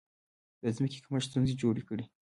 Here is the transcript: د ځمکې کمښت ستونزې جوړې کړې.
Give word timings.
د 0.61 0.63
ځمکې 0.75 0.97
کمښت 1.05 1.27
ستونزې 1.29 1.53
جوړې 1.61 1.83
کړې. 1.89 2.05